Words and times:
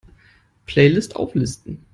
Playlists 0.65 1.15
auflisten! 1.15 1.85